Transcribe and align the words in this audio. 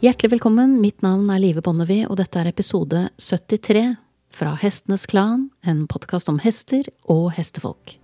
Hjertelig 0.00 0.30
velkommen, 0.32 0.78
mitt 0.80 1.02
navn 1.04 1.26
er 1.28 1.42
Live 1.42 1.60
Bonnevie, 1.60 2.06
og 2.08 2.16
dette 2.16 2.40
er 2.40 2.48
episode 2.48 3.02
73 3.20 3.98
fra 4.32 4.54
Hestenes 4.56 5.02
Klan, 5.04 5.50
en 5.60 5.82
podkast 5.92 6.30
om 6.32 6.38
hester 6.40 6.86
og 7.12 7.26
hestefolk. 7.36 7.98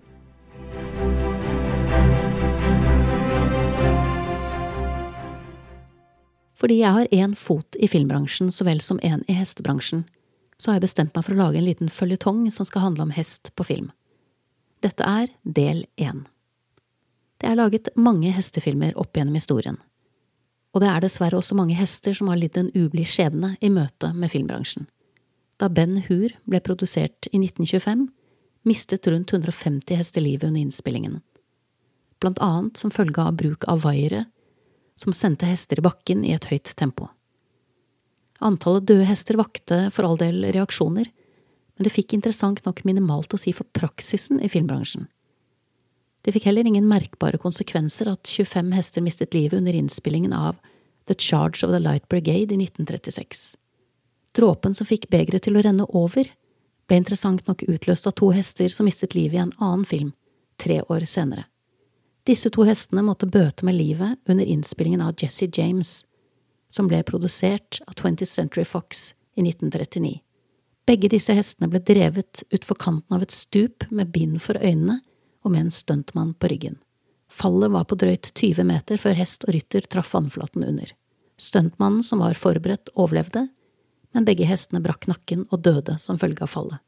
Fordi 6.61 6.77
jeg 6.83 6.93
har 6.99 7.09
én 7.09 7.33
fot 7.33 7.81
i 7.81 7.89
filmbransjen 7.89 8.53
så 8.53 8.69
vel 8.69 8.77
som 8.85 9.01
én 9.01 9.25
i 9.25 9.39
hestebransjen, 9.39 10.05
så 10.61 10.69
har 10.69 10.77
jeg 10.77 10.85
bestemt 10.85 11.17
meg 11.17 11.25
for 11.25 11.33
å 11.33 11.41
lage 11.41 11.57
en 11.57 11.65
liten 11.65 11.89
føljetong 11.89 12.45
som 12.53 12.69
skal 12.69 12.85
handle 12.91 13.09
om 13.09 13.17
hest 13.17 13.49
på 13.57 13.65
film. 13.73 13.89
Dette 14.85 15.01
er 15.01 15.33
del 15.41 15.87
én. 15.97 16.27
Det 17.41 17.49
er 17.49 17.57
laget 17.57 17.89
mange 17.97 18.37
hestefilmer 18.37 18.93
opp 19.01 19.17
gjennom 19.17 19.41
historien 19.41 19.81
og 20.75 20.83
det 20.83 20.89
er 20.91 21.03
dessverre 21.03 21.39
også 21.39 21.55
mange 21.57 21.77
hester 21.77 22.15
som 22.17 22.29
har 22.31 22.39
lidd 22.39 22.57
en 22.59 22.71
ublid 22.75 23.07
skjebne 23.09 23.55
i 23.63 23.71
møte 23.73 24.11
med 24.13 24.31
filmbransjen. 24.33 24.87
Da 25.57 25.69
Ben 25.73 26.03
Hur 26.05 26.33
ble 26.45 26.61
produsert 26.61 27.29
i 27.31 27.39
1925, 27.39 28.07
mistet 28.67 29.07
rundt 29.07 29.33
150 29.33 29.97
hester 29.97 30.21
livet 30.21 30.49
under 30.49 30.61
innspillingen, 30.61 31.21
blant 32.21 32.41
annet 32.43 32.77
som 32.77 32.93
følge 32.93 33.23
av 33.23 33.37
bruk 33.39 33.65
av 33.71 33.85
vaiere 33.85 34.25
som 34.97 35.13
sendte 35.13 35.47
hester 35.47 35.79
i 35.79 35.85
bakken 35.85 36.25
i 36.25 36.33
et 36.35 36.49
høyt 36.49 36.73
tempo. 36.77 37.09
Antallet 38.43 38.85
døde 38.89 39.07
hester 39.09 39.37
vakte 39.37 39.87
for 39.93 40.05
all 40.05 40.17
del 40.19 40.43
reaksjoner, 40.53 41.09
men 41.77 41.85
det 41.85 41.93
fikk 41.93 42.15
interessant 42.17 42.63
nok 42.65 42.83
minimalt 42.85 43.33
å 43.33 43.39
si 43.41 43.53
for 43.53 43.69
praksisen 43.77 44.41
i 44.41 44.49
filmbransjen. 44.49 45.07
Det 46.27 46.33
fikk 46.35 46.49
heller 46.49 46.67
ingen 46.67 46.89
merkbare 46.91 47.39
konsekvenser 47.39 48.09
at 48.11 48.27
25 48.27 48.73
hester 48.75 49.03
mistet 49.05 49.31
livet 49.31 49.61
under 49.61 49.75
innspillingen 49.79 50.33
av 50.35 50.57
The 51.07 51.15
Charge 51.15 51.63
of 51.63 51.71
the 51.71 51.79
Light 51.79 52.09
Brigade 52.11 52.51
i 52.51 52.57
1936. 52.65 53.55
Dråpen 54.35 54.75
som 54.75 54.89
fikk 54.89 55.07
begeret 55.07 55.45
til 55.47 55.55
å 55.55 55.63
renne 55.63 55.87
over, 55.95 56.27
ble 56.83 56.99
interessant 56.99 57.47
nok 57.47 57.63
utløst 57.71 58.11
av 58.11 58.17
to 58.19 58.33
hester 58.35 58.67
som 58.67 58.91
mistet 58.91 59.15
livet 59.15 59.39
i 59.39 59.43
en 59.45 59.55
annen 59.55 59.87
film, 59.87 60.11
tre 60.59 60.81
år 60.91 61.07
senere. 61.07 61.47
Disse 62.27 62.51
to 62.51 62.67
hestene 62.67 63.07
måtte 63.07 63.31
bøte 63.31 63.63
med 63.63 63.79
livet 63.79 64.19
under 64.27 64.43
innspillingen 64.43 65.07
av 65.07 65.15
Jesse 65.23 65.47
James, 65.47 66.01
som 66.67 66.91
ble 66.91 67.05
produsert 67.07 67.79
av 67.87 67.95
20th 67.95 68.27
Century 68.27 68.67
Fox 68.67 69.13
i 69.39 69.47
1939. 69.47 70.17
Begge 70.91 71.07
disse 71.07 71.31
hestene 71.39 71.71
ble 71.71 71.79
drevet 71.79 72.43
utfor 72.51 72.75
kanten 72.75 73.15
av 73.15 73.23
et 73.23 73.31
stup 73.31 73.87
med 73.87 74.11
bind 74.11 74.41
for 74.43 74.59
øynene 74.59 75.05
og 75.47 75.53
med 75.55 75.67
en 75.67 75.73
stuntmann 75.73 76.35
på 76.35 76.51
ryggen. 76.51 76.77
Fallet 77.31 77.71
var 77.71 77.85
på 77.87 77.97
drøyt 77.99 78.31
20 78.33 78.65
meter 78.67 78.99
før 78.99 79.15
hest 79.17 79.45
og 79.47 79.55
rytter 79.55 79.87
traff 79.87 80.13
vannflaten 80.15 80.65
under. 80.67 80.91
Stuntmannen 81.37 82.03
som 82.03 82.23
var 82.23 82.37
forberedt, 82.39 82.91
overlevde, 82.95 83.47
men 84.15 84.25
begge 84.27 84.47
hestene 84.49 84.81
brakk 84.81 85.05
nakken 85.09 85.45
og 85.51 85.61
døde 85.63 85.97
som 86.01 86.19
følge 86.19 86.43
av 86.43 86.51
fallet. 86.51 86.79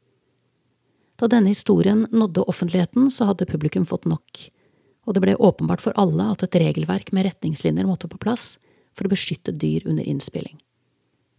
Da 1.20 1.28
denne 1.28 1.52
historien 1.52 2.06
nådde 2.10 2.46
offentligheten, 2.48 3.10
så 3.12 3.28
hadde 3.28 3.48
publikum 3.48 3.84
fått 3.86 4.08
nok, 4.08 4.48
og 5.04 5.14
det 5.14 5.22
ble 5.22 5.36
åpenbart 5.36 5.84
for 5.84 5.96
alle 6.00 6.30
at 6.32 6.42
et 6.46 6.58
regelverk 6.62 7.12
med 7.12 7.28
retningslinjer 7.28 7.86
måtte 7.86 8.08
på 8.08 8.20
plass 8.20 8.54
for 8.96 9.06
å 9.06 9.12
beskytte 9.12 9.52
dyr 9.52 9.86
under 9.86 10.04
innspilling. 10.04 10.58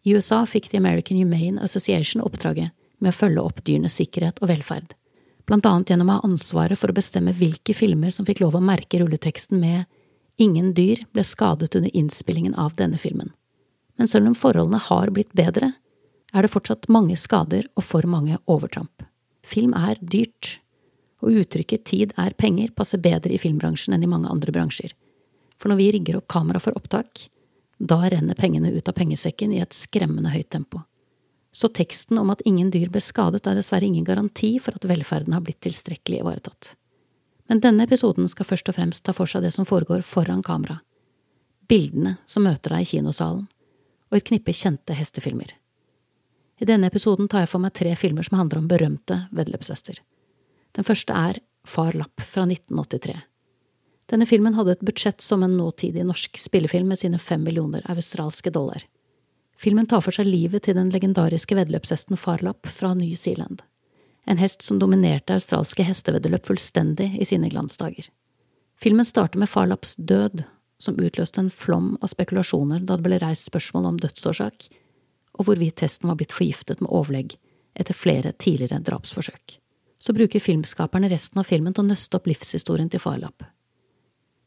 I 0.05 0.15
USA 0.15 0.43
fikk 0.49 0.69
The 0.69 0.79
American 0.79 1.19
Humane 1.19 1.61
Association 1.61 2.23
oppdraget 2.23 2.71
med 3.01 3.11
å 3.11 3.17
følge 3.17 3.43
opp 3.43 3.61
dyrenes 3.65 3.97
sikkerhet 3.97 4.39
og 4.41 4.53
velferd 4.53 4.95
blant 5.51 5.67
annet 5.67 5.91
gjennom 5.91 6.07
å 6.07 6.15
ha 6.15 6.27
ansvaret 6.29 6.79
for 6.79 6.91
å 6.91 6.95
bestemme 6.95 7.33
hvilke 7.35 7.75
filmer 7.75 8.13
som 8.15 8.23
fikk 8.27 8.39
lov 8.39 8.55
å 8.55 8.63
merke 8.63 9.01
rulleteksten 9.01 9.59
med 9.59 9.83
Ingen 10.41 10.71
dyr 10.73 11.03
ble 11.13 11.25
skadet 11.27 11.75
under 11.75 11.91
innspillingen 11.93 12.55
av 12.57 12.71
denne 12.79 12.97
filmen. 12.97 13.33
Men 13.99 14.07
selv 14.09 14.31
om 14.31 14.37
forholdene 14.37 14.79
har 14.81 15.11
blitt 15.13 15.35
bedre, 15.37 15.73
er 16.33 16.41
det 16.41 16.49
fortsatt 16.53 16.87
mange 16.89 17.17
skader 17.19 17.67
og 17.75 17.85
for 17.85 18.07
mange 18.09 18.39
overtramp. 18.49 19.03
Film 19.45 19.75
er 19.77 19.99
dyrt, 20.01 20.55
og 21.21 21.43
uttrykket 21.43 21.83
tid 21.85 22.15
er 22.17 22.33
penger 22.39 22.71
passer 22.73 23.03
bedre 23.03 23.35
i 23.35 23.41
filmbransjen 23.41 23.93
enn 23.93 24.07
i 24.07 24.09
mange 24.09 24.31
andre 24.31 24.55
bransjer. 24.55 24.95
For 25.61 25.69
når 25.69 25.81
vi 25.83 25.91
rigger 25.97 26.17
opp 26.17 26.31
kamera 26.31 26.63
for 26.63 26.79
opptak, 26.79 27.27
da 27.77 27.99
renner 28.09 28.39
pengene 28.39 28.71
ut 28.71 28.89
av 28.89 28.97
pengesekken 28.97 29.53
i 29.53 29.61
et 29.61 29.77
skremmende 29.77 30.33
høyt 30.33 30.49
tempo 30.49 30.81
så 31.51 31.67
teksten 31.67 32.17
om 32.17 32.29
at 32.31 32.41
ingen 32.47 32.71
dyr 32.71 32.89
ble 32.91 33.01
skadet 33.03 33.43
er 33.47 33.57
dessverre 33.57 33.87
ingen 33.87 34.07
garanti 34.07 34.53
for 34.63 34.77
at 34.77 34.87
velferden 34.87 35.35
har 35.35 35.43
blitt 35.43 35.59
tilstrekkelig 35.63 36.21
ivaretatt. 36.21 36.75
Men 37.51 37.59
denne 37.59 37.83
episoden 37.83 38.29
skal 38.31 38.47
først 38.47 38.69
og 38.71 38.77
fremst 38.77 39.03
ta 39.03 39.15
for 39.15 39.27
seg 39.27 39.43
det 39.43 39.51
som 39.51 39.67
foregår 39.67 40.05
foran 40.07 40.43
kamera, 40.45 40.79
bildene 41.67 42.15
som 42.25 42.47
møter 42.47 42.71
deg 42.71 42.85
i 42.85 42.91
kinosalen, 42.93 43.49
og 44.11 44.17
et 44.17 44.27
knippe 44.27 44.55
kjente 44.55 44.95
hestefilmer. 44.95 45.51
I 46.61 46.67
denne 46.69 46.87
episoden 46.91 47.27
tar 47.27 47.43
jeg 47.43 47.51
for 47.51 47.63
meg 47.63 47.73
tre 47.75 47.91
filmer 47.97 48.23
som 48.27 48.37
handler 48.37 48.61
om 48.61 48.69
berømte 48.69 49.23
veddeløpshester. 49.33 49.97
Den 50.77 50.87
første 50.87 51.15
er 51.17 51.41
Far 51.67 51.97
Lapp 51.97 52.23
fra 52.23 52.45
1983. 52.45 53.17
Denne 54.11 54.27
filmen 54.27 54.55
hadde 54.57 54.75
et 54.75 54.85
budsjett 54.85 55.23
som 55.23 55.43
en 55.43 55.55
nåtidig 55.57 56.03
norsk 56.05 56.37
spillefilm 56.39 56.91
med 56.91 56.99
sine 56.99 57.19
fem 57.19 57.43
millioner 57.43 57.83
australske 57.91 58.51
dollar. 58.53 58.83
Filmen 59.61 59.85
tar 59.85 60.01
for 60.01 60.15
seg 60.15 60.25
livet 60.25 60.63
til 60.65 60.73
den 60.73 60.87
legendariske 60.89 61.53
veddeløpshesten 61.53 62.17
Farlap 62.17 62.65
fra 62.65 62.95
New 62.97 63.13
Zealand. 63.13 63.59
En 64.25 64.39
hest 64.41 64.63
som 64.65 64.79
dominerte 64.81 65.35
australske 65.35 65.85
hesteveddeløp 65.85 66.47
fullstendig 66.49 67.11
i 67.21 67.27
sine 67.29 67.49
glansdager. 67.51 68.07
Filmen 68.81 69.05
starter 69.05 69.37
med 69.37 69.51
Farlaps 69.51 69.93
død, 70.01 70.41
som 70.81 70.97
utløste 70.97 71.43
en 71.43 71.51
flom 71.53 71.91
av 72.01 72.09
spekulasjoner 72.09 72.81
da 72.87 72.97
det 72.97 73.05
ble 73.05 73.19
reist 73.21 73.51
spørsmål 73.51 73.85
om 73.91 73.99
dødsårsak, 74.01 74.65
og 75.37 75.45
hvorvidt 75.45 75.83
hesten 75.85 76.09
var 76.09 76.17
blitt 76.17 76.33
forgiftet 76.33 76.81
med 76.81 76.89
overlegg 76.89 77.35
etter 77.77 77.93
flere 77.93 78.31
tidligere 78.33 78.81
drapsforsøk. 78.87 79.59
Så 80.01 80.15
bruker 80.17 80.41
filmskaperne 80.41 81.11
resten 81.11 81.37
av 81.37 81.45
filmen 81.45 81.77
til 81.77 81.85
å 81.85 81.91
nøste 81.91 82.17
opp 82.17 82.31
livshistorien 82.31 82.89
til 82.89 83.03
Farlap. 83.03 83.45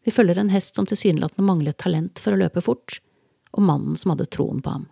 Vi 0.03 0.11
følger 0.11 0.43
en 0.43 0.51
hest 0.51 0.75
som 0.75 0.91
tilsynelatende 0.91 1.47
manglet 1.47 1.79
talent 1.79 2.19
for 2.19 2.35
å 2.35 2.43
løpe 2.43 2.65
fort, 2.67 2.99
og 3.55 3.63
mannen 3.63 3.95
som 3.95 4.11
hadde 4.11 4.27
troen 4.35 4.59
på 4.59 4.75
ham 4.75 4.91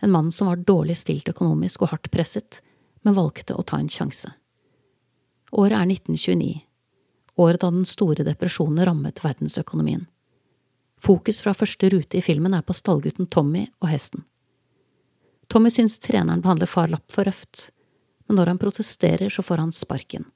en 0.00 0.10
mann 0.10 0.30
som 0.30 0.46
var 0.46 0.56
dårlig 0.56 0.96
stilt 0.96 1.28
økonomisk 1.28 1.82
og 1.82 1.92
hardt 1.94 2.10
presset, 2.10 2.60
men 3.02 3.16
valgte 3.16 3.56
å 3.56 3.64
ta 3.64 3.78
en 3.80 3.88
sjanse. 3.88 4.32
Året 5.50 5.76
er 5.76 5.86
1929, 5.88 6.60
året 7.40 7.60
da 7.60 7.70
den 7.72 7.86
store 7.88 8.24
depresjonen 8.24 8.84
rammet 8.86 9.22
verdensøkonomien. 9.24 10.06
Fokus 11.00 11.40
fra 11.40 11.54
første 11.56 11.88
rute 11.90 12.18
i 12.18 12.24
filmen 12.24 12.54
er 12.54 12.64
på 12.66 12.76
stallgutten 12.76 13.28
Tommy 13.32 13.66
og 13.80 13.88
hesten. 13.88 14.24
Tommy 15.50 15.72
syns 15.72 15.98
treneren 15.98 16.42
behandler 16.44 16.68
far 16.70 16.90
Lapp 16.92 17.10
for 17.10 17.26
røft, 17.26 17.70
men 18.28 18.38
når 18.38 18.52
han 18.52 18.60
protesterer, 18.62 19.32
så 19.32 19.42
får 19.42 19.64
han 19.64 19.72
sparken. 19.74 20.28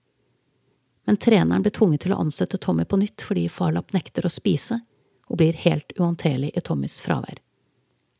Men 1.05 1.21
treneren 1.21 1.63
blir 1.63 1.75
tvunget 1.77 2.07
til 2.07 2.15
å 2.17 2.21
ansette 2.25 2.59
Tommy 2.59 2.87
på 2.89 2.99
nytt 2.99 3.23
fordi 3.23 3.45
far 3.53 3.75
Lapp 3.77 3.93
nekter 3.95 4.27
å 4.27 4.33
spise 4.33 4.81
og 5.29 5.39
blir 5.39 5.57
helt 5.65 5.93
uhåndterlig 5.99 6.51
i 6.57 6.63
Tommys 6.65 6.97
fravær. 7.05 7.39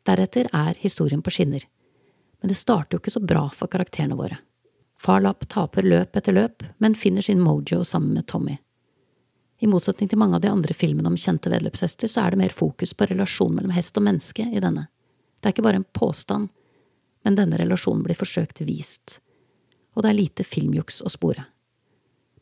Deretter 0.05 0.51
er 0.53 0.77
historien 0.81 1.23
på 1.23 1.33
skinner. 1.33 1.65
Men 2.41 2.53
det 2.53 2.59
starter 2.61 2.97
jo 2.97 3.01
ikke 3.03 3.15
så 3.15 3.23
bra 3.25 3.47
for 3.57 3.73
karakterene 3.73 4.19
våre. 4.19 4.39
Farlap 5.01 5.47
taper 5.49 5.85
løp 5.85 6.17
etter 6.17 6.33
løp, 6.33 6.65
men 6.79 6.97
finner 6.97 7.25
sin 7.25 7.41
mojo 7.41 7.85
sammen 7.85 8.15
med 8.15 8.27
Tommy. 8.29 8.59
I 9.65 9.69
motsetning 9.71 10.11
til 10.11 10.19
mange 10.21 10.37
av 10.37 10.43
de 10.45 10.51
andre 10.53 10.75
filmene 10.77 11.09
om 11.09 11.17
kjente 11.17 11.49
vedløpshester, 11.53 12.11
så 12.11 12.25
er 12.25 12.35
det 12.35 12.41
mer 12.43 12.53
fokus 12.53 12.93
på 12.93 13.07
relasjonen 13.09 13.59
mellom 13.59 13.73
hest 13.73 13.97
og 13.97 14.05
menneske 14.05 14.45
i 14.45 14.61
denne. 14.61 14.89
Det 15.41 15.49
er 15.49 15.55
ikke 15.55 15.65
bare 15.65 15.81
en 15.81 15.93
påstand, 15.97 16.51
men 17.25 17.39
denne 17.39 17.61
relasjonen 17.61 18.03
blir 18.05 18.19
forsøkt 18.19 18.61
vist. 18.69 19.21
Og 19.95 20.05
det 20.05 20.11
er 20.11 20.19
lite 20.19 20.45
filmjuks 20.45 21.01
å 21.05 21.13
spore. 21.13 21.47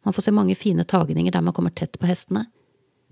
Man 0.02 0.16
får 0.16 0.26
se 0.26 0.34
mange 0.34 0.58
fine 0.58 0.82
tagninger 0.88 1.30
der 1.34 1.44
man 1.46 1.54
kommer 1.54 1.70
tett 1.70 1.98
på 2.00 2.08
hestene, 2.10 2.48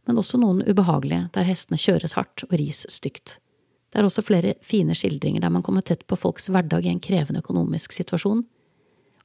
men 0.09 0.19
også 0.19 0.41
noen 0.41 0.65
ubehagelige 0.66 1.28
der 1.36 1.47
hestene 1.47 1.78
kjøres 1.78 2.16
hardt 2.19 2.47
og 2.48 2.57
ris 2.59 2.83
stygt. 2.91 3.39
Det 3.91 3.98
er 3.98 4.07
også 4.07 4.22
flere 4.22 4.54
fine 4.63 4.95
skildringer 4.95 5.42
der 5.42 5.53
man 5.53 5.65
kommer 5.66 5.83
tett 5.83 6.07
på 6.07 6.19
folks 6.19 6.48
hverdag 6.48 6.87
i 6.87 6.92
en 6.92 7.03
krevende 7.03 7.42
økonomisk 7.42 7.95
situasjon, 7.97 8.45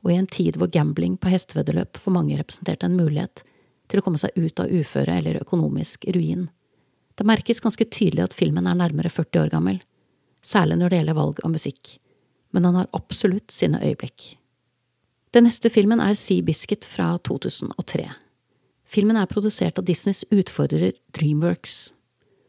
og 0.06 0.12
i 0.12 0.18
en 0.18 0.30
tid 0.30 0.58
hvor 0.58 0.70
gambling 0.74 1.18
på 1.22 1.30
hesteveddeløp 1.34 2.00
for 2.02 2.14
mange 2.14 2.38
representerte 2.38 2.90
en 2.90 2.98
mulighet 2.98 3.44
til 3.90 4.02
å 4.02 4.06
komme 4.06 4.22
seg 4.22 4.34
ut 4.38 4.62
av 4.62 4.72
uføre 4.74 5.20
eller 5.20 5.42
økonomisk 5.42 6.08
ruin. 6.16 6.48
Det 7.16 7.28
merkes 7.28 7.62
ganske 7.64 7.86
tydelig 7.86 8.26
at 8.26 8.38
filmen 8.38 8.68
er 8.68 8.78
nærmere 8.78 9.12
40 9.14 9.46
år 9.46 9.54
gammel, 9.54 9.80
særlig 10.46 10.80
når 10.80 10.92
det 10.92 11.00
gjelder 11.00 11.20
valg 11.20 11.42
av 11.46 11.54
musikk, 11.54 11.96
men 12.54 12.66
han 12.66 12.82
har 12.82 12.92
absolutt 12.98 13.54
sine 13.54 13.82
øyeblikk. 13.82 14.36
Den 15.36 15.46
neste 15.50 15.70
filmen 15.70 16.00
er 16.00 16.16
Sea 16.18 16.42
Biscuit 16.46 16.86
fra 16.88 17.16
2003. 17.28 18.08
Filmen 18.86 19.18
er 19.20 19.30
produsert 19.30 19.80
av 19.82 19.86
Disneys 19.88 20.24
utfordrer 20.32 20.94
Dreamworks, 21.18 21.92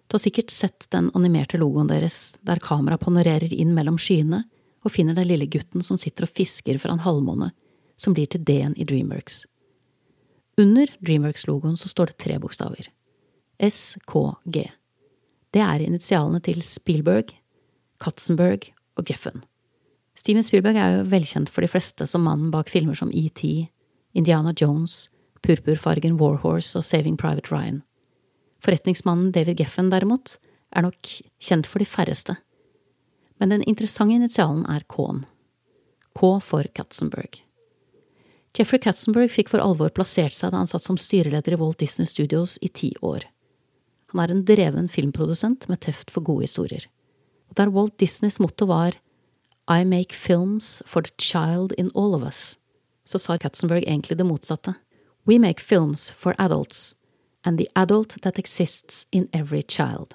du 0.07 0.15
har 0.15 0.23
sikkert 0.23 0.53
sett 0.55 0.87
den 0.95 1.11
animerte 1.19 1.59
logoen 1.59 1.91
deres, 1.91 2.37
der 2.47 2.63
kameraet 2.63 3.03
panorerer 3.03 3.53
inn 3.53 3.75
mellom 3.75 3.99
skyene 3.99 4.45
og 4.87 4.95
finner 4.95 5.17
den 5.19 5.27
lille 5.27 5.49
gutten 5.51 5.83
som 5.83 5.99
sitter 5.99 6.29
og 6.29 6.35
fisker 6.37 6.79
fra 6.79 6.95
en 6.95 7.03
halvmåne, 7.03 7.51
som 7.99 8.15
blir 8.15 8.29
til 8.31 8.45
D-en 8.47 8.77
i 8.79 8.87
Dreamworks. 8.87 9.45
Under 10.61 10.89
Dreamworks-logoen 11.05 11.77
så 11.77 11.91
står 11.91 12.13
det 12.13 12.21
tre 12.23 12.39
bokstaver. 12.41 12.89
SKG. 13.59 14.63
Det 15.53 15.63
er 15.65 15.83
initialene 15.85 16.41
til 16.45 16.63
Spielberg, 16.65 17.33
Katzenberg 18.01 18.71
og 18.97 19.09
Geffen. 19.09 19.43
Steven 20.17 20.45
Spielberg 20.45 20.79
er 20.81 20.95
jo 20.95 21.09
velkjent 21.13 21.51
for 21.53 21.65
de 21.65 21.71
fleste 21.71 22.07
som 22.09 22.25
mannen 22.25 22.53
bak 22.53 22.71
filmer 22.73 22.97
som 22.97 23.11
ET, 23.13 23.43
Indiana 24.17 24.55
Jones, 24.57 25.11
purpurfargen 25.45 26.17
Warhorse 26.21 26.79
og 26.79 26.87
Saving 26.87 27.19
Private 27.21 27.53
Ryan. 27.53 27.83
Forretningsmannen 28.65 29.33
David 29.33 29.59
Geffen, 29.61 29.91
derimot, 29.93 30.39
er 30.73 30.87
nok 30.87 31.15
kjent 31.43 31.69
for 31.69 31.83
de 31.83 31.89
færreste. 31.89 32.37
Men 33.41 33.53
den 33.53 33.65
interessante 33.69 34.17
initialen 34.17 34.65
er 34.71 34.87
K-en. 34.89 35.25
K 36.17 36.37
for 36.41 36.65
Katzenberg. 36.75 37.43
Jeffrey 38.57 38.81
Katzenberg 38.81 39.29
fikk 39.35 39.51
for 39.53 39.61
alvor 39.61 39.91
plassert 39.93 40.33
seg 40.33 40.53
da 40.53 40.63
han 40.63 40.71
satt 40.71 40.87
som 40.87 40.97
styreleder 40.97 41.53
i 41.53 41.59
Walt 41.61 41.83
Disney 41.83 42.09
Studios 42.09 42.57
i 42.65 42.71
ti 42.73 42.95
år. 43.05 43.27
Han 44.13 44.23
er 44.23 44.33
en 44.33 44.45
dreven 44.49 44.89
filmprodusent 44.89 45.67
med 45.69 45.83
teft 45.85 46.13
for 46.15 46.25
gode 46.25 46.47
historier. 46.47 46.87
Og 47.51 47.59
der 47.61 47.73
Walt 47.75 47.99
Disneys 48.01 48.41
motto 48.41 48.69
var 48.71 48.97
I 49.69 49.85
make 49.85 50.15
films 50.15 50.81
for 50.87 51.03
the 51.03 51.13
child 51.19 51.75
in 51.77 51.91
all 51.95 52.15
of 52.15 52.23
us, 52.23 52.57
så 53.05 53.19
sa 53.19 53.37
Katzenberg 53.37 53.85
egentlig 53.85 54.17
det 54.17 54.27
motsatte. 54.27 54.75
We 55.27 55.39
make 55.39 55.61
films 55.61 56.13
for 56.17 56.35
adults, 56.39 56.95
and 57.47 57.59
the 57.59 57.69
adult 57.75 58.19
that 58.23 58.39
exists 58.39 59.07
in 59.11 59.29
every 59.33 59.63
child. 59.63 60.15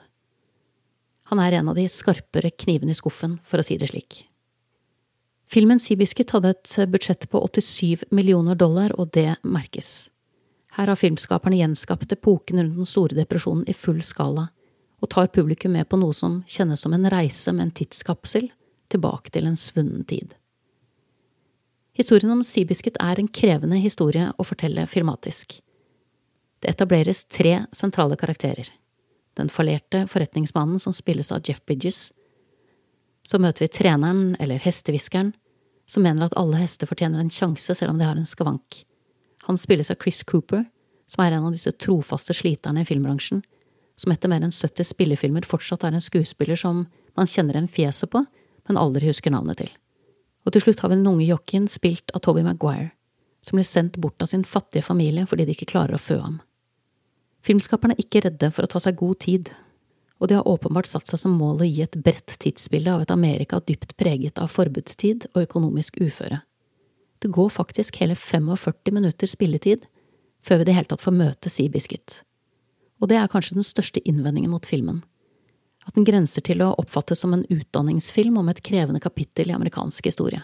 Han 1.32 1.40
er 1.40 1.52
en 1.52 1.70
av 1.72 1.78
de 1.80 1.88
skarpere 1.88 2.52
knivene 2.52 2.92
i 2.92 2.98
skuffen, 2.98 3.38
for 3.48 3.62
å 3.62 3.66
si 3.66 3.78
det 3.80 3.88
slik. 3.94 4.26
Filmen 5.52 5.80
Seabiscuit 5.80 6.32
hadde 6.36 6.52
et 6.52 6.74
budsjett 6.92 7.30
på 7.32 7.40
87 7.40 8.04
millioner 8.12 8.56
dollar, 8.60 8.92
og 9.00 9.14
det 9.16 9.38
merkes. 9.44 10.10
Her 10.76 10.92
har 10.92 11.00
filmskaperne 11.00 11.60
gjenskapt 11.60 12.12
epoken 12.12 12.60
rundt 12.60 12.78
den 12.80 12.88
store 12.88 13.16
depresjonen 13.16 13.64
i 13.68 13.76
full 13.76 14.04
skala, 14.04 14.50
og 15.00 15.10
tar 15.12 15.32
publikum 15.32 15.74
med 15.76 15.88
på 15.90 16.00
noe 16.00 16.16
som 16.16 16.42
kjennes 16.48 16.84
som 16.84 16.94
en 16.96 17.10
reise 17.12 17.52
med 17.56 17.70
en 17.70 17.74
tidskapsel 17.80 18.52
tilbake 18.92 19.32
til 19.32 19.48
en 19.48 19.60
svunnen 19.60 20.04
tid. 20.08 20.36
Historien 21.96 22.32
om 22.32 22.44
Sibisket 22.48 23.00
er 23.04 23.20
en 23.20 23.28
krevende 23.28 23.80
historie 23.80 24.30
å 24.36 24.48
fortelle 24.48 24.84
filmatisk. 24.88 25.62
Det 26.62 26.70
etableres 26.70 27.26
tre 27.26 27.64
sentrale 27.74 28.16
karakterer. 28.16 28.68
Den 29.34 29.50
fallerte 29.50 30.06
forretningsmannen 30.08 30.80
som 30.80 30.94
spilles 30.94 31.32
av 31.32 31.42
Jeff 31.48 31.64
Bridges. 31.66 32.12
Så 33.26 33.40
møter 33.42 33.66
vi 33.66 33.72
treneren, 33.74 34.36
eller 34.40 34.62
hestehviskeren, 34.62 35.34
som 35.90 36.06
mener 36.06 36.28
at 36.28 36.38
alle 36.38 36.60
hester 36.62 36.90
fortjener 36.90 37.22
en 37.22 37.34
sjanse 37.34 37.74
selv 37.76 37.94
om 37.94 37.98
de 37.98 38.06
har 38.06 38.20
en 38.20 38.28
skavank. 38.28 38.84
Han 39.48 39.58
spilles 39.58 39.90
av 39.92 39.98
Chris 40.04 40.22
Cooper, 40.24 40.68
som 41.10 41.24
er 41.26 41.34
en 41.36 41.48
av 41.50 41.56
disse 41.56 41.74
trofaste 41.82 42.36
sliterne 42.38 42.84
i 42.84 42.88
filmbransjen, 42.88 43.42
som 43.98 44.14
etter 44.14 44.30
mer 44.32 44.46
enn 44.46 44.54
70 44.54 44.88
spillefilmer 44.94 45.46
fortsatt 45.48 45.84
er 45.86 45.98
en 45.98 46.04
skuespiller 46.04 46.60
som 46.60 46.86
man 47.18 47.30
kjenner 47.30 47.58
en 47.58 47.70
fjeset 47.70 48.10
på, 48.14 48.22
men 48.70 48.80
aldri 48.80 49.10
husker 49.10 49.34
navnet 49.34 49.60
til. 49.64 49.74
Og 50.46 50.54
til 50.54 50.64
slutt 50.64 50.82
har 50.82 50.94
vi 50.94 50.98
den 50.98 51.10
unge 51.10 51.28
jockeyen 51.28 51.68
spilt 51.70 52.14
av 52.16 52.24
Toby 52.26 52.46
Maguire, 52.46 52.94
som 53.42 53.58
blir 53.58 53.68
sendt 53.68 53.98
bort 54.02 54.22
av 54.22 54.30
sin 54.30 54.46
fattige 54.46 54.86
familie 54.86 55.26
fordi 55.30 55.46
de 55.50 55.58
ikke 55.58 55.70
klarer 55.74 55.98
å 55.98 56.02
fø 56.02 56.22
ham. 56.22 56.40
Filmskaperne 57.46 57.96
er 57.98 58.04
ikke 58.04 58.22
redde 58.28 58.52
for 58.54 58.66
å 58.66 58.72
ta 58.72 58.82
seg 58.84 59.00
god 59.00 59.20
tid, 59.24 59.52
og 60.22 60.30
de 60.30 60.38
har 60.38 60.48
åpenbart 60.48 60.90
satt 60.90 61.10
seg 61.10 61.24
som 61.24 61.34
mål 61.34 61.64
å 61.64 61.68
gi 61.68 61.82
et 61.82 61.98
bredt 62.06 62.36
tidsbilde 62.44 62.94
av 62.94 63.04
et 63.06 63.14
Amerika 63.14 63.60
dypt 63.66 63.96
preget 63.98 64.38
av 64.38 64.52
forbudstid 64.54 65.26
og 65.34 65.48
økonomisk 65.48 65.98
uføre. 66.04 66.44
Det 67.22 67.32
går 67.34 67.50
faktisk 67.54 67.98
hele 68.02 68.16
45 68.18 68.94
minutter 68.94 69.30
spilletid 69.30 69.88
før 70.46 70.62
vi 70.62 70.66
i 70.66 70.70
det 70.70 70.76
hele 70.78 70.90
tatt 70.90 71.02
får 71.02 71.18
møte 71.18 71.50
Seabiscuit. 71.54 72.22
Og 73.02 73.10
det 73.10 73.18
er 73.18 73.30
kanskje 73.34 73.58
den 73.58 73.66
største 73.66 74.02
innvendingen 74.06 74.54
mot 74.54 74.66
filmen. 74.66 75.02
At 75.90 75.98
den 75.98 76.06
grenser 76.06 76.46
til 76.46 76.62
å 76.62 76.74
oppfattes 76.78 77.24
som 77.24 77.34
en 77.34 77.46
utdanningsfilm 77.50 78.38
om 78.38 78.50
et 78.50 78.62
krevende 78.66 79.02
kapittel 79.02 79.50
i 79.50 79.56
amerikansk 79.58 80.06
historie. 80.10 80.44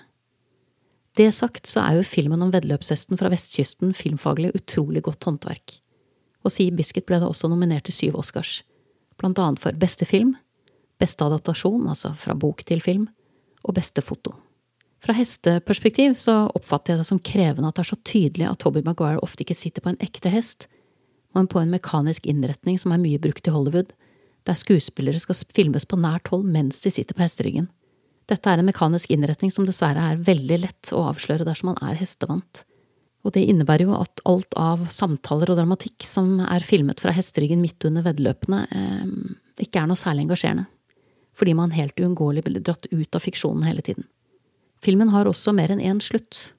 Det 1.17 1.29
sagt 1.33 1.69
så 1.69 1.81
er 1.81 1.97
jo 1.97 2.05
filmen 2.05 2.41
om 2.45 2.53
veddeløpshesten 2.53 3.17
fra 3.17 3.29
vestkysten 3.33 3.93
filmfaglig 3.97 4.55
utrolig 4.57 5.05
godt 5.05 5.29
håndverk. 5.29 5.79
Og 6.45 6.53
Seabiscuit 6.53 7.05
ble 7.07 7.19
da 7.21 7.29
også 7.29 7.49
nominert 7.51 7.87
til 7.87 7.95
syv 7.95 8.19
Oscars, 8.21 8.61
blant 9.17 9.39
annet 9.41 9.61
for 9.63 9.77
beste 9.77 10.05
film, 10.05 10.35
beste 11.01 11.25
adaptasjon, 11.25 11.87
altså 11.89 12.13
fra 12.17 12.35
bok 12.37 12.63
til 12.67 12.81
film, 12.81 13.07
og 13.65 13.75
beste 13.77 14.03
foto. 14.05 14.35
Fra 15.03 15.13
hesteperspektiv 15.13 16.15
så 16.17 16.47
oppfatter 16.57 16.95
jeg 16.95 17.01
det 17.01 17.09
som 17.09 17.21
krevende 17.21 17.69
at 17.69 17.77
det 17.77 17.85
er 17.85 17.91
så 17.91 17.99
tydelig 18.07 18.47
at 18.49 18.59
Tobby 18.63 18.81
Maguire 18.85 19.21
ofte 19.25 19.45
ikke 19.45 19.57
sitter 19.57 19.83
på 19.85 19.93
en 19.93 20.01
ekte 20.01 20.31
hest, 20.33 20.65
men 21.37 21.49
på 21.49 21.61
en 21.61 21.73
mekanisk 21.73 22.25
innretning 22.29 22.79
som 22.81 22.93
er 22.93 23.01
mye 23.01 23.21
brukt 23.21 23.45
i 23.45 23.53
Hollywood, 23.53 23.91
der 24.47 24.57
skuespillere 24.57 25.19
skal 25.21 25.37
filmes 25.53 25.85
på 25.85 25.99
nært 25.99 26.31
hold 26.31 26.47
mens 26.49 26.79
de 26.81 26.93
sitter 26.93 27.17
på 27.17 27.25
hesteryggen. 27.25 27.67
Dette 28.27 28.49
er 28.49 28.59
en 28.59 28.67
mekanisk 28.67 29.11
innretning 29.13 29.51
som 29.53 29.67
dessverre 29.67 30.01
er 30.11 30.23
veldig 30.23 30.59
lett 30.63 30.91
å 30.95 31.05
avsløre 31.11 31.45
dersom 31.47 31.71
man 31.71 31.79
er 31.83 31.99
hestevant. 31.99 32.63
Og 33.27 33.33
det 33.35 33.43
innebærer 33.43 33.83
jo 33.83 33.95
at 33.97 34.21
alt 34.29 34.55
av 34.55 34.85
samtaler 34.93 35.51
og 35.51 35.57
dramatikk 35.59 36.05
som 36.07 36.37
er 36.45 36.63
filmet 36.63 37.01
fra 37.03 37.11
hesteryggen 37.11 37.59
midt 37.59 37.83
under 37.89 38.05
veddeløpene, 38.05 38.61
eh, 38.71 39.65
ikke 39.67 39.81
er 39.81 39.89
noe 39.89 39.99
særlig 39.99 40.23
engasjerende, 40.23 40.67
fordi 41.35 41.55
man 41.57 41.75
helt 41.75 41.99
uunngåelig 41.99 42.45
blir 42.45 42.63
dratt 42.63 42.87
ut 42.87 43.15
av 43.15 43.25
fiksjonen 43.25 43.67
hele 43.67 43.83
tiden. 43.83 44.07
Filmen 44.79 45.11
har 45.11 45.27
også 45.27 45.51
mer 45.53 45.73
enn 45.73 45.83
én 45.83 45.99
slutt. 45.99 46.53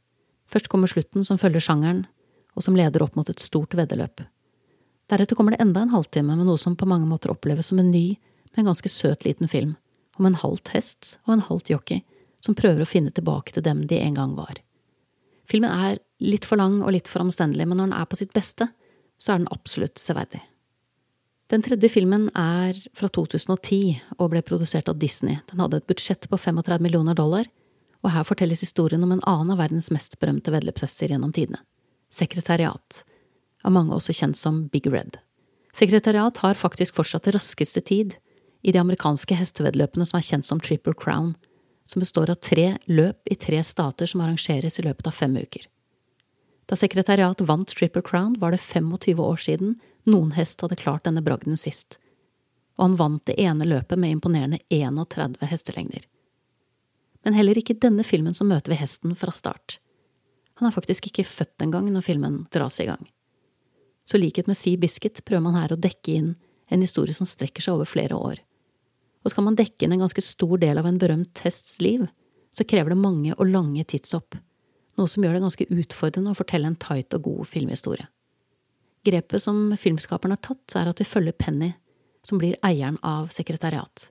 Først 0.51 0.69
kommer 0.69 0.91
slutten 0.91 1.25
som 1.25 1.39
følger 1.41 1.65
sjangeren, 1.65 2.05
og 2.55 2.63
som 2.63 2.77
leder 2.77 3.03
opp 3.03 3.17
mot 3.17 3.29
et 3.31 3.41
stort 3.41 3.73
veddeløp. 3.79 4.27
Deretter 5.09 5.37
kommer 5.39 5.55
det 5.55 5.63
enda 5.63 5.81
en 5.81 5.95
halvtime 5.95 6.37
med 6.37 6.45
noe 6.51 6.61
som 6.61 6.77
på 6.77 6.89
mange 6.89 7.09
måter 7.09 7.33
oppleves 7.33 7.71
som 7.71 7.79
en 7.79 7.91
ny, 7.91 8.19
men 8.57 8.69
ganske 8.69 8.91
søt 8.93 9.25
liten 9.25 9.49
film, 9.49 9.77
om 10.19 10.27
en 10.27 10.37
halvt 10.37 10.75
hest 10.75 11.17
og 11.25 11.39
en 11.39 11.47
halvt 11.49 11.71
jockey 11.71 12.03
som 12.45 12.55
prøver 12.59 12.83
å 12.83 12.89
finne 12.89 13.15
tilbake 13.15 13.55
til 13.55 13.65
dem 13.65 13.87
de 13.87 14.03
en 14.03 14.19
gang 14.19 14.35
var. 14.37 14.59
Filmen 15.49 15.73
er 15.73 15.99
litt 16.21 16.45
for 16.49 16.61
lang 16.61 16.83
og 16.83 16.93
litt 16.93 17.09
for 17.09 17.25
omstendelig, 17.25 17.67
men 17.69 17.81
når 17.81 17.91
den 17.91 17.99
er 18.01 18.09
på 18.09 18.19
sitt 18.21 18.35
beste, 18.37 18.69
så 19.19 19.35
er 19.35 19.43
den 19.43 19.53
absolutt 19.55 20.01
severdig. 20.01 20.43
Den 21.49 21.63
tredje 21.65 21.89
filmen 21.89 22.27
er 22.37 22.77
fra 22.97 23.09
2010 23.09 24.19
og 24.19 24.35
ble 24.35 24.43
produsert 24.45 24.91
av 24.93 24.99
Disney. 25.01 25.39
Den 25.49 25.63
hadde 25.65 25.81
et 25.81 25.89
budsjett 25.89 26.29
på 26.29 26.37
35 26.37 26.85
millioner 26.85 27.17
dollar 27.17 27.49
og 28.05 28.13
her 28.13 28.27
fortelles 28.29 28.61
historien 28.63 29.03
om 29.03 29.15
en 29.15 29.25
annen 29.27 29.55
av 29.55 29.63
verdens 29.63 29.89
mest 29.95 30.19
berømte 30.21 30.53
veddeløpshester 30.55 31.11
gjennom 31.11 31.33
tidene, 31.35 31.63
Sekretariat, 32.15 33.03
av 33.65 33.75
mange 33.75 33.97
også 33.97 34.15
kjent 34.15 34.39
som 34.39 34.67
Big 34.73 34.87
Red. 34.93 35.19
Sekretariat 35.77 36.37
har 36.45 36.59
faktisk 36.59 36.97
fortsatt 36.99 37.27
det 37.27 37.35
raskeste 37.37 37.83
tid 37.85 38.15
i 38.63 38.73
de 38.75 38.81
amerikanske 38.81 39.37
hesteveddeløpene 39.39 40.07
som 40.09 40.19
er 40.19 40.27
kjent 40.29 40.47
som 40.47 40.61
Triple 40.63 40.95
Crown, 40.99 41.35
som 41.89 42.05
består 42.05 42.31
av 42.31 42.41
tre 42.45 42.75
løp 42.87 43.31
i 43.33 43.37
tre 43.41 43.63
stater 43.65 44.11
som 44.11 44.23
arrangeres 44.25 44.79
i 44.79 44.85
løpet 44.85 45.09
av 45.09 45.17
fem 45.17 45.37
uker. 45.37 45.65
Da 46.69 46.77
Sekretariat 46.77 47.41
vant 47.49 47.73
Triple 47.73 48.05
Crown, 48.05 48.37
var 48.39 48.53
det 48.53 48.61
25 48.61 49.23
år 49.25 49.41
siden 49.41 49.79
noen 50.05 50.35
hest 50.37 50.61
hadde 50.61 50.77
klart 50.77 51.09
denne 51.09 51.25
bragden 51.25 51.57
sist, 51.57 51.97
og 52.77 52.91
han 52.91 53.01
vant 53.01 53.25
det 53.27 53.39
ene 53.41 53.67
løpet 53.67 53.99
med 53.99 54.19
imponerende 54.19 54.61
31 54.69 55.41
hestelengder 55.49 56.05
men 57.29 57.37
heller 57.37 57.59
ikke 57.61 57.77
denne 57.77 58.05
filmen 58.07 58.33
så 58.33 58.47
møter 58.49 58.73
vi 58.73 58.81
hesten 58.81 59.15
fra 59.19 59.33
start. 59.37 59.79
Han 60.59 60.69
er 60.69 60.75
faktisk 60.75 61.11
ikke 61.11 61.27
født 61.29 61.61
engang 61.61 61.91
når 61.93 62.07
filmen 62.07 62.39
dras 62.55 62.81
i 62.81 62.87
gang. 62.89 63.03
Så 64.09 64.17
likhet 64.17 64.49
med 64.49 64.57
Sea 64.57 64.81
Biscuit 64.81 65.21
prøver 65.29 65.45
man 65.45 65.59
her 65.59 65.75
å 65.75 65.81
dekke 65.81 66.15
inn 66.15 66.31
en 66.73 66.85
historie 66.85 67.13
som 67.13 67.29
strekker 67.29 67.65
seg 67.65 67.77
over 67.77 67.91
flere 67.91 68.17
år. 68.17 68.41
Og 69.29 69.35
skal 69.35 69.45
man 69.45 69.59
dekke 69.59 69.85
inn 69.85 69.93
en 69.93 70.01
ganske 70.07 70.23
stor 70.25 70.57
del 70.57 70.79
av 70.81 70.87
en 70.89 70.97
berømt 70.97 71.43
hests 71.45 71.83
liv, 71.85 72.07
så 72.57 72.65
krever 72.65 72.95
det 72.95 73.03
mange 73.03 73.35
og 73.35 73.51
lange 73.51 73.85
tidshopp, 73.85 74.39
noe 74.97 75.11
som 75.13 75.21
gjør 75.21 75.37
det 75.37 75.43
ganske 75.45 75.67
utfordrende 75.69 76.33
å 76.33 76.39
fortelle 76.39 76.71
en 76.71 76.79
tight 76.81 77.13
og 77.13 77.27
god 77.27 77.51
filmhistorie. 77.51 78.09
Grepet 79.05 79.45
som 79.45 79.75
filmskaperen 79.77 80.33
har 80.33 80.41
tatt, 80.41 80.65
er 80.81 80.89
at 80.89 81.03
vi 81.03 81.07
følger 81.07 81.37
Penny, 81.37 81.75
som 82.25 82.41
blir 82.41 82.57
eieren 82.65 82.97
av 83.05 83.29
sekretariat. 83.37 84.09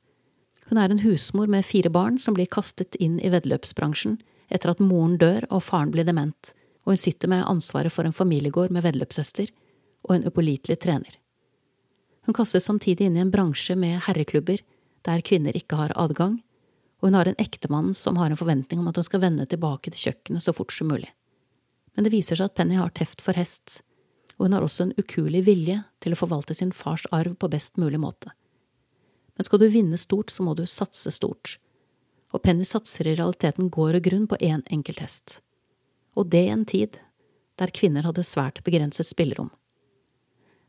Hun 0.70 0.78
er 0.78 0.94
en 0.94 1.02
husmor 1.02 1.50
med 1.50 1.66
fire 1.66 1.90
barn 1.90 2.22
som 2.22 2.38
blir 2.38 2.50
kastet 2.54 2.94
inn 3.02 3.18
i 3.18 3.34
veddeløpsbransjen 3.34 4.20
etter 4.54 4.76
at 4.76 4.84
moren 4.84 5.18
dør 5.18 5.50
og 5.50 5.66
faren 5.66 5.90
blir 5.92 6.06
dement, 6.06 6.54
og 6.86 6.94
hun 6.94 7.02
sitter 7.02 7.34
med 7.34 7.50
ansvaret 7.50 7.92
for 7.92 8.06
en 8.06 8.16
familiegård 8.16 8.70
med 8.70 8.86
veddeløpshester 8.86 9.50
og 10.06 10.14
en 10.14 10.30
upålitelig 10.30 10.78
trener. 10.86 11.18
Hun 12.30 12.38
kastes 12.38 12.70
samtidig 12.70 13.10
inn 13.10 13.18
i 13.18 13.24
en 13.26 13.34
bransje 13.34 13.74
med 13.80 14.04
herreklubber 14.06 14.62
der 15.08 15.24
kvinner 15.26 15.56
ikke 15.56 15.80
har 15.80 15.96
adgang, 15.96 16.42
og 17.00 17.10
hun 17.10 17.18
har 17.18 17.30
en 17.30 17.40
ektemann 17.40 17.94
som 17.96 18.18
har 18.20 18.32
en 18.32 18.40
forventning 18.40 18.82
om 18.82 18.90
at 18.90 18.98
hun 19.00 19.06
skal 19.06 19.24
vende 19.24 19.46
tilbake 19.50 19.94
til 19.94 20.10
kjøkkenet 20.10 20.44
så 20.44 20.54
fort 20.56 20.74
som 20.74 20.90
mulig. 20.92 21.10
Men 21.96 22.06
det 22.06 22.14
viser 22.14 22.38
seg 22.38 22.52
at 22.52 22.58
Penny 22.58 22.78
har 22.78 22.92
teft 22.98 23.24
for 23.26 23.38
hest, 23.38 23.82
og 24.38 24.48
hun 24.48 24.58
har 24.58 24.66
også 24.66 24.88
en 24.88 24.98
ukuelig 24.98 25.46
vilje 25.48 25.80
til 26.04 26.14
å 26.14 26.20
forvalte 26.20 26.58
sin 26.58 26.74
fars 26.76 27.06
arv 27.16 27.38
på 27.40 27.50
best 27.54 27.78
mulig 27.82 28.02
måte. 28.02 28.34
Men 29.38 29.46
skal 29.46 29.62
du 29.62 29.70
vinne 29.70 29.98
stort, 30.02 30.34
så 30.34 30.44
må 30.46 30.56
du 30.58 30.66
satse 30.70 31.14
stort. 31.14 31.58
Og 32.34 32.44
Penny 32.44 32.66
satser 32.68 33.08
i 33.08 33.16
realiteten 33.16 33.70
gård 33.74 33.98
og 33.98 34.06
grunn 34.10 34.26
på 34.30 34.40
én 34.42 34.60
en 34.60 34.66
enkelt 34.80 35.00
hest. 35.02 35.40
Og 36.18 36.30
det 36.34 36.48
i 36.48 36.54
en 36.54 36.66
tid 36.66 36.98
der 37.58 37.74
kvinner 37.74 38.06
hadde 38.06 38.26
svært 38.26 38.64
begrenset 38.66 39.08
spillerom. 39.10 39.52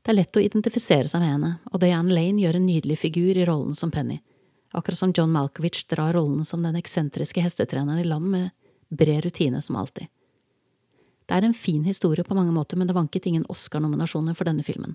Det 0.09 0.15
er 0.15 0.23
lett 0.23 0.39
å 0.39 0.41
identifisere 0.41 1.05
seg 1.05 1.21
med 1.21 1.29
henne, 1.29 1.49
og 1.69 1.83
Diane 1.83 2.15
Lane 2.17 2.41
gjør 2.41 2.57
en 2.57 2.65
nydelig 2.65 2.95
figur 2.97 3.37
i 3.37 3.43
rollen 3.45 3.75
som 3.77 3.91
Penny, 3.93 4.15
akkurat 4.73 4.97
som 4.97 5.11
John 5.13 5.35
Malkovich 5.35 5.83
drar 5.93 6.15
rollen 6.17 6.47
som 6.49 6.63
den 6.65 6.79
eksentriske 6.81 7.43
hestetreneren 7.45 8.01
i 8.01 8.07
land 8.09 8.31
med 8.33 8.47
bred 8.89 9.27
rutine 9.27 9.61
som 9.61 9.77
alltid. 9.77 10.09
Det 11.29 11.37
er 11.37 11.45
en 11.45 11.53
fin 11.53 11.83
historie 11.85 12.25
på 12.25 12.33
mange 12.39 12.55
måter, 12.57 12.81
men 12.81 12.89
det 12.89 12.97
vanket 12.97 13.29
ingen 13.29 13.45
Oscar-nominasjoner 13.53 14.33
for 14.33 14.49
denne 14.49 14.65
filmen. 14.65 14.95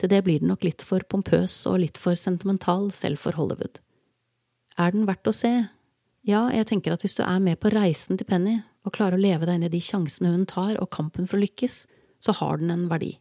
Til 0.00 0.08
det 0.08 0.22
blir 0.24 0.40
den 0.40 0.48
nok 0.48 0.64
litt 0.64 0.80
for 0.80 1.04
pompøs 1.04 1.58
og 1.68 1.82
litt 1.82 2.00
for 2.00 2.16
sentimental 2.16 2.88
selv 2.96 3.20
for 3.20 3.36
Hollywood. 3.36 3.82
Er 4.80 4.96
den 4.96 5.04
verdt 5.10 5.28
å 5.28 5.34
se? 5.36 5.50
Ja, 6.24 6.46
jeg 6.48 6.70
tenker 6.70 6.96
at 6.96 7.04
hvis 7.04 7.18
du 7.18 7.26
er 7.26 7.44
med 7.44 7.60
på 7.60 7.74
reisen 7.76 8.16
til 8.16 8.32
Penny 8.32 8.62
og 8.88 8.96
klarer 8.96 9.20
å 9.20 9.26
leve 9.28 9.44
deg 9.44 9.60
inn 9.60 9.68
i 9.68 9.74
de 9.76 9.84
sjansene 9.84 10.32
hun 10.32 10.48
tar 10.48 10.80
og 10.80 10.88
kampen 10.88 11.28
for 11.28 11.36
å 11.36 11.44
lykkes, 11.44 11.82
så 12.16 12.32
har 12.40 12.64
den 12.64 12.72
en 12.72 12.88
verdi. 12.88 13.18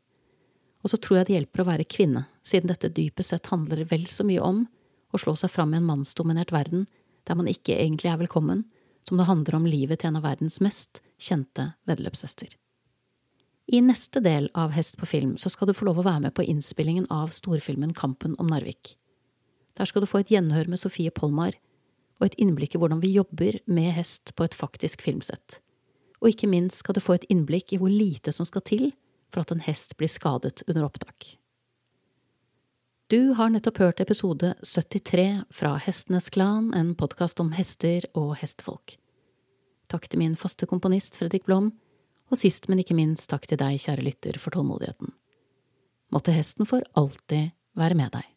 Og 0.81 0.91
så 0.91 0.97
tror 0.97 1.19
jeg 1.19 1.29
det 1.29 1.35
hjelper 1.35 1.63
å 1.63 1.67
være 1.69 1.89
kvinne, 1.89 2.25
siden 2.43 2.71
dette 2.71 2.89
dypest 2.89 3.33
sett 3.33 3.51
handler 3.53 3.83
vel 3.89 4.07
så 4.09 4.25
mye 4.25 4.41
om 4.41 4.63
å 5.11 5.19
slå 5.21 5.35
seg 5.37 5.51
fram 5.53 5.75
i 5.75 5.79
en 5.79 5.87
mannsdominert 5.87 6.53
verden 6.53 6.87
der 7.29 7.37
man 7.37 7.49
ikke 7.49 7.77
egentlig 7.77 8.09
er 8.09 8.21
velkommen, 8.23 8.65
som 9.07 9.19
det 9.19 9.27
handler 9.29 9.57
om 9.57 9.67
livet 9.69 10.01
til 10.01 10.11
en 10.11 10.19
av 10.21 10.25
verdens 10.25 10.59
mest 10.63 11.03
kjente 11.21 11.71
veddeløpshester. 11.89 12.55
I 13.71 13.79
neste 13.85 14.19
del 14.23 14.49
av 14.57 14.73
Hest 14.75 14.97
på 14.99 15.07
film 15.07 15.35
så 15.39 15.51
skal 15.53 15.69
du 15.69 15.75
få 15.77 15.85
lov 15.87 16.01
å 16.01 16.07
være 16.07 16.25
med 16.25 16.35
på 16.35 16.43
innspillingen 16.43 17.05
av 17.13 17.29
storfilmen 17.35 17.93
Kampen 17.95 18.33
om 18.41 18.49
Narvik. 18.51 18.97
Der 19.77 19.87
skal 19.87 20.03
du 20.03 20.09
få 20.09 20.23
et 20.23 20.31
gjenhør 20.33 20.67
med 20.67 20.81
Sofie 20.81 21.13
Polmar 21.13 21.55
og 22.19 22.27
et 22.27 22.37
innblikk 22.41 22.75
i 22.75 22.81
hvordan 22.81 23.01
vi 23.01 23.13
jobber 23.15 23.61
med 23.71 23.93
hest 23.95 24.33
på 24.35 24.45
et 24.45 24.57
faktisk 24.57 25.01
filmsett. 25.05 25.61
Og 26.21 26.33
ikke 26.33 26.49
minst 26.51 26.81
skal 26.81 26.97
du 26.97 27.01
få 27.01 27.15
et 27.17 27.27
innblikk 27.33 27.71
i 27.73 27.79
hvor 27.81 27.89
lite 27.89 28.33
som 28.35 28.45
skal 28.49 28.65
til 28.67 28.91
for 29.31 29.43
at 29.43 29.51
en 29.53 29.63
hest 29.63 29.95
blir 29.97 30.11
skadet 30.11 30.63
under 30.67 30.85
opptak. 30.87 31.35
Du 33.11 33.33
har 33.35 33.51
nettopp 33.51 33.81
hørt 33.83 33.99
episode 33.99 34.53
73 34.63 35.43
fra 35.51 35.73
Hestenes 35.83 36.29
Klan, 36.31 36.69
en 36.73 36.93
podkast 36.95 37.41
om 37.43 37.51
hester 37.57 38.07
og 38.15 38.37
hestfolk. 38.39 38.95
Takk 39.91 40.07
til 40.07 40.21
min 40.21 40.37
faste 40.39 40.67
komponist 40.69 41.19
Fredrik 41.19 41.43
Blom, 41.49 41.73
og 42.31 42.39
sist, 42.39 42.69
men 42.71 42.79
ikke 42.79 42.95
minst 42.95 43.27
takk 43.33 43.49
til 43.51 43.59
deg, 43.59 43.81
kjære 43.83 44.07
lytter, 44.07 44.39
for 44.39 44.55
tålmodigheten. 44.55 45.11
Måtte 46.15 46.35
hesten 46.35 46.67
for 46.67 46.87
alltid 46.95 47.51
være 47.75 47.99
med 47.99 48.15
deg. 48.15 48.30